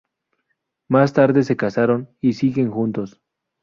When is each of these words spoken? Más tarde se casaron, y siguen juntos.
Más 0.89 1.13
tarde 1.13 1.43
se 1.43 1.55
casaron, 1.55 2.09
y 2.21 2.33
siguen 2.33 2.71
juntos. 2.71 3.21